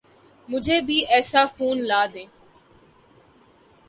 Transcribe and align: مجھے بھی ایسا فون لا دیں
مجھے 0.49 0.79
بھی 0.81 0.97
ایسا 1.09 1.43
فون 1.57 1.77
لا 1.87 2.01
دیں 2.13 2.25